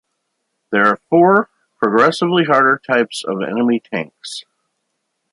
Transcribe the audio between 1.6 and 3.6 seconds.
progressively harder types of